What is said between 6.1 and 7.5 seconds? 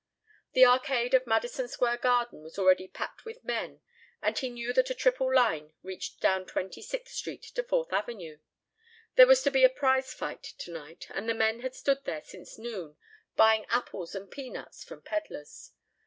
down Twenty sixth Street